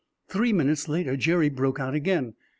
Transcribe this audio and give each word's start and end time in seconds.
Three 0.27 0.51
minutes 0.51 0.89
later 0.89 1.15
Jerry 1.15 1.49
broke 1.49 1.79
out 1.79 1.93
again. 1.93 2.33